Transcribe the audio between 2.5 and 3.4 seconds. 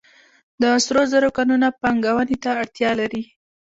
اړتیا لري